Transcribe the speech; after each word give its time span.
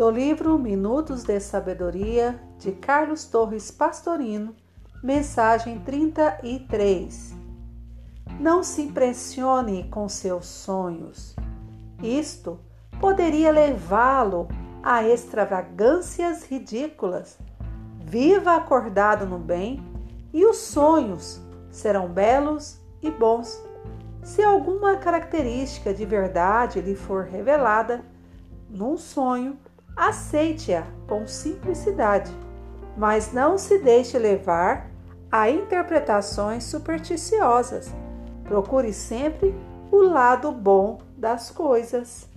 do 0.00 0.08
livro 0.08 0.58
Minutos 0.58 1.24
de 1.24 1.38
Sabedoria 1.38 2.40
de 2.58 2.72
Carlos 2.72 3.26
Torres 3.26 3.70
Pastorino, 3.70 4.56
mensagem 5.02 5.78
33. 5.80 7.34
Não 8.40 8.62
se 8.62 8.80
impressione 8.80 9.90
com 9.90 10.08
seus 10.08 10.46
sonhos. 10.46 11.36
Isto 12.02 12.58
poderia 12.98 13.52
levá-lo 13.52 14.48
a 14.82 15.06
extravagâncias 15.06 16.44
ridículas. 16.44 17.38
Viva 18.02 18.56
acordado 18.56 19.26
no 19.26 19.38
bem 19.38 19.84
e 20.32 20.46
os 20.46 20.56
sonhos 20.56 21.42
serão 21.70 22.08
belos 22.08 22.80
e 23.02 23.10
bons. 23.10 23.62
Se 24.22 24.42
alguma 24.42 24.96
característica 24.96 25.92
de 25.92 26.06
verdade 26.06 26.80
lhe 26.80 26.94
for 26.94 27.24
revelada 27.24 28.02
num 28.70 28.96
sonho, 28.96 29.58
aceite-a 29.96 30.84
com 31.06 31.26
simplicidade, 31.26 32.30
mas 32.96 33.32
não 33.32 33.58
se 33.58 33.78
deixe 33.78 34.18
levar 34.18 34.90
a 35.30 35.48
interpretações 35.48 36.64
supersticiosas. 36.64 37.92
Procure 38.44 38.92
sempre 38.92 39.54
o 39.90 39.98
lado 40.02 40.50
bom 40.50 40.98
das 41.16 41.50
coisas. 41.50 42.28